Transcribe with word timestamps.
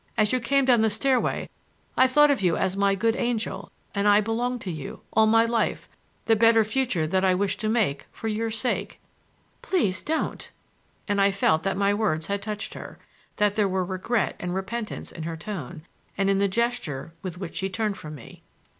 As 0.17 0.33
you 0.33 0.39
came 0.39 0.65
down 0.65 0.81
the 0.81 0.89
stairway 0.89 1.47
I 1.95 2.07
thought 2.07 2.31
of 2.31 2.41
you 2.41 2.57
as 2.57 2.75
my 2.75 2.95
good 2.95 3.15
angel, 3.15 3.71
and 3.93 4.07
I 4.07 4.19
belonged 4.19 4.61
to 4.61 4.71
you, 4.71 5.01
—all 5.13 5.27
my 5.27 5.45
life, 5.45 5.87
the 6.25 6.35
better 6.35 6.63
future 6.63 7.05
that 7.05 7.23
I 7.23 7.35
wished 7.35 7.59
to 7.59 7.69
make 7.69 8.07
for 8.11 8.27
your 8.27 8.49
sake." 8.49 8.99
"Please 9.61 10.01
don't!" 10.01 10.51
And 11.07 11.21
I 11.21 11.29
felt 11.29 11.61
that 11.61 11.77
my 11.77 11.93
words 11.93 12.25
had 12.25 12.41
touched 12.41 12.73
her; 12.73 12.97
that 13.35 13.53
there 13.53 13.69
were 13.69 13.85
regret 13.85 14.35
and 14.39 14.55
repentance 14.55 15.11
in 15.11 15.21
her 15.21 15.37
tone 15.37 15.83
and 16.17 16.31
in 16.31 16.39
the 16.39 16.47
gesture 16.47 17.13
with 17.21 17.37
which 17.37 17.53
she 17.57 17.69
turned 17.69 17.95
from 17.95 18.15
me. 18.15 18.41